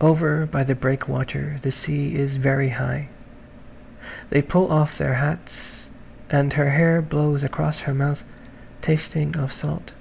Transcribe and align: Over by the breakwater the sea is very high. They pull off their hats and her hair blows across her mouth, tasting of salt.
Over 0.00 0.44
by 0.46 0.64
the 0.64 0.74
breakwater 0.74 1.58
the 1.62 1.70
sea 1.70 2.16
is 2.16 2.34
very 2.36 2.70
high. 2.70 3.06
They 4.30 4.42
pull 4.42 4.72
off 4.72 4.98
their 4.98 5.14
hats 5.14 5.86
and 6.30 6.52
her 6.54 6.70
hair 6.70 7.00
blows 7.00 7.44
across 7.44 7.78
her 7.86 7.94
mouth, 7.94 8.24
tasting 8.82 9.36
of 9.36 9.52
salt. 9.52 9.92